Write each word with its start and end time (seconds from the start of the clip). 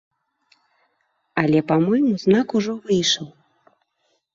Але 1.43 1.59
па-мойму 1.69 2.13
знак 2.27 2.47
ужо 2.61 2.71
выйшаў. 2.89 3.27